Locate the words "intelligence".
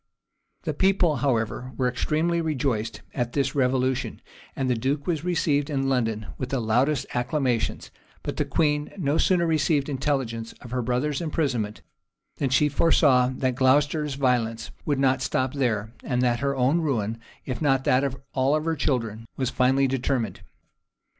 9.89-10.53